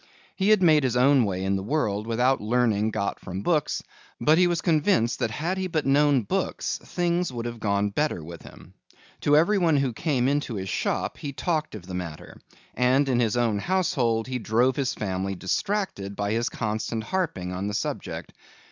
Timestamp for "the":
1.55-1.61, 11.85-11.93, 17.67-17.75